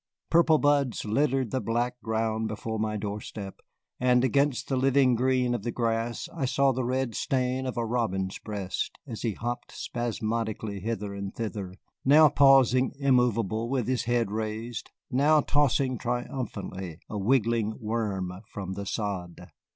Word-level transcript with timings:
Purple 0.31 0.57
buds 0.57 1.05
littered 1.05 1.51
the 1.51 1.61
black 1.61 2.01
ground 2.01 2.47
before 2.47 2.79
my 2.79 2.97
door 2.97 3.21
step, 3.21 3.59
and 3.99 4.23
against 4.23 4.67
the 4.67 4.75
living 4.75 5.13
green 5.13 5.53
of 5.53 5.61
the 5.61 5.69
grass 5.71 6.27
I 6.35 6.45
saw 6.45 6.71
the 6.71 6.83
red 6.83 7.13
stain 7.13 7.67
of 7.67 7.77
a 7.77 7.85
robin's 7.85 8.39
breast 8.39 8.97
as 9.05 9.21
he 9.21 9.33
hopped 9.33 9.71
spasmodically 9.71 10.79
hither 10.79 11.13
and 11.13 11.35
thither, 11.35 11.75
now 12.03 12.29
pausing 12.29 12.93
immovable 12.97 13.69
with 13.69 13.87
his 13.87 14.05
head 14.05 14.31
raised, 14.31 14.89
now 15.11 15.39
tossing 15.41 15.99
triumphantly 15.99 16.97
a 17.07 17.19
wriggling 17.19 17.75
worm 17.79 18.33
from 18.51 18.73
the 18.73 18.87
sod. 18.87 19.51